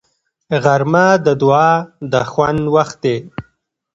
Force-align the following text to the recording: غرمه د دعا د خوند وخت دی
غرمه 0.63 1.07
د 1.25 1.27
دعا 1.41 1.71
د 2.11 2.13
خوند 2.31 2.61
وخت 2.75 2.97
دی 3.03 3.17